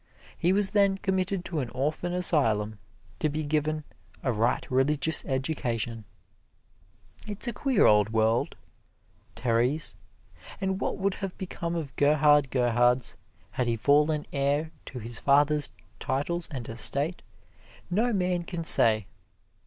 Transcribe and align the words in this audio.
He 0.35 0.51
was 0.51 0.71
then 0.71 0.97
committed 0.97 1.45
to 1.45 1.59
an 1.59 1.69
orphan 1.75 2.11
asylum 2.11 2.79
to 3.19 3.29
be 3.29 3.43
given 3.43 3.83
"a 4.23 4.33
right 4.33 4.65
religious 4.71 5.23
education." 5.25 6.05
It's 7.27 7.47
a 7.47 7.53
queer 7.53 7.85
old 7.85 8.09
world, 8.09 8.55
Terese, 9.35 9.93
and 10.59 10.81
what 10.81 10.97
would 10.97 11.13
have 11.13 11.37
become 11.37 11.75
of 11.75 11.95
Gerhard 11.97 12.49
Gerhards 12.49 13.15
had 13.51 13.67
he 13.67 13.75
fallen 13.77 14.25
heir 14.33 14.71
to 14.87 14.97
his 14.97 15.19
father's 15.19 15.71
titles 15.99 16.47
and 16.49 16.67
estate, 16.67 17.21
no 17.91 18.11
man 18.11 18.41
can 18.41 18.63
say. 18.63 19.05